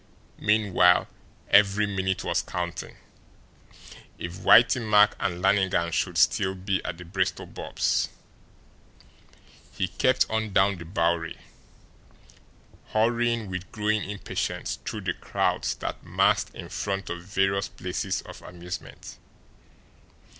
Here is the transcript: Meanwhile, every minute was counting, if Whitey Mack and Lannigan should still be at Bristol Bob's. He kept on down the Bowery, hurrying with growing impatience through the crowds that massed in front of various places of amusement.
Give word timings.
Meanwhile, 0.39 1.07
every 1.51 1.85
minute 1.85 2.23
was 2.23 2.41
counting, 2.41 2.97
if 4.17 4.33
Whitey 4.39 4.81
Mack 4.83 5.13
and 5.19 5.43
Lannigan 5.43 5.91
should 5.91 6.17
still 6.17 6.55
be 6.55 6.83
at 6.83 7.13
Bristol 7.13 7.45
Bob's. 7.45 8.09
He 9.73 9.89
kept 9.89 10.25
on 10.27 10.53
down 10.53 10.79
the 10.79 10.85
Bowery, 10.85 11.37
hurrying 12.93 13.47
with 13.47 13.71
growing 13.71 14.09
impatience 14.09 14.79
through 14.83 15.01
the 15.01 15.13
crowds 15.13 15.75
that 15.75 16.03
massed 16.03 16.49
in 16.55 16.69
front 16.69 17.11
of 17.11 17.21
various 17.23 17.67
places 17.67 18.23
of 18.23 18.41
amusement. 18.41 19.19